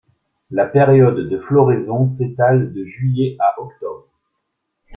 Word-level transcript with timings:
La 0.49 0.65
période 0.65 1.29
de 1.29 1.37
floraison 1.41 2.09
s’étale 2.15 2.73
de 2.73 2.85
juillet 2.85 3.35
à 3.39 3.61
octobre. 3.61 4.07